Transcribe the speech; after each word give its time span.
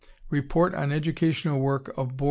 Report 0.31 0.73
on 0.73 0.91
Educational 0.91 1.59
Work 1.59 1.93
of 1.95 2.15
Bd. 2.17 2.19